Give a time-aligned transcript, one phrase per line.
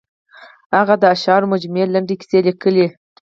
[0.77, 2.87] هغه د اشعارو مجموعې، لنډې کیسې لیکلي.